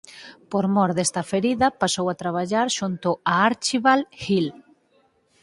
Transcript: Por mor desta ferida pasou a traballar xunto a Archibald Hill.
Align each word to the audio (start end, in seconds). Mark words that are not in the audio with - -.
Por 0.51 0.65
mor 0.75 0.89
desta 0.97 1.21
ferida 1.31 1.67
pasou 1.81 2.05
a 2.09 2.17
traballar 2.21 2.67
xunto 2.77 3.09
a 3.31 3.33
Archibald 3.49 4.05
Hill. 4.23 4.47